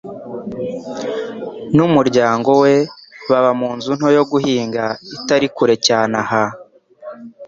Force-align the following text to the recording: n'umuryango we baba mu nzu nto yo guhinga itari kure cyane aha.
n'umuryango 1.75 2.49
we 2.63 2.73
baba 3.29 3.51
mu 3.59 3.69
nzu 3.77 3.91
nto 3.97 4.09
yo 4.17 4.23
guhinga 4.31 4.83
itari 5.17 5.47
kure 5.55 5.75
cyane 5.87 6.15
aha. 6.23 6.45